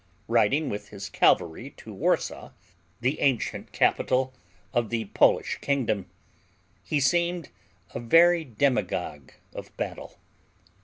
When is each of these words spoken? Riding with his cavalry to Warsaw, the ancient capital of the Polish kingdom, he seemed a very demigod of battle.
Riding 0.27 0.67
with 0.67 0.89
his 0.89 1.09
cavalry 1.09 1.75
to 1.77 1.93
Warsaw, 1.93 2.53
the 3.01 3.19
ancient 3.19 3.71
capital 3.71 4.33
of 4.73 4.89
the 4.89 5.05
Polish 5.05 5.59
kingdom, 5.61 6.09
he 6.81 6.99
seemed 6.99 7.49
a 7.93 7.99
very 7.99 8.43
demigod 8.43 9.33
of 9.53 9.77
battle. 9.77 10.17